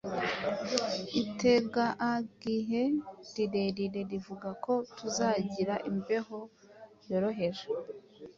[1.21, 2.81] Itegaagihe
[3.35, 6.37] rirerire rivuga ko tuzagira imbeho
[7.09, 7.65] yoroheje.